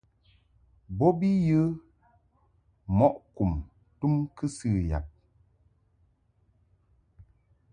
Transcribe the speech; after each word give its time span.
Bo 0.97 1.07
bi 1.19 1.29
yə 1.47 1.59
mɔʼ 2.97 3.13
kum 3.35 3.51
tum 3.99 4.13
kɨsɨ 4.35 4.69
yab. 4.89 5.05